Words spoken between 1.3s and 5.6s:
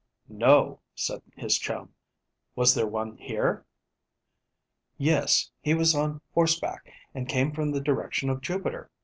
his chum. "Was there one here?" "Yes.